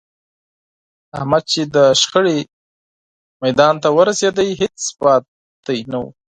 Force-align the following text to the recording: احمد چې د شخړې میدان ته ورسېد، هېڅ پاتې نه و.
احمد 1.17 1.43
چې 1.51 1.61
د 1.75 1.77
شخړې 2.01 2.37
میدان 3.43 3.75
ته 3.83 3.89
ورسېد، 3.97 4.35
هېڅ 4.61 4.77
پاتې 4.99 5.75
نه 5.91 5.97
و. 6.01 6.03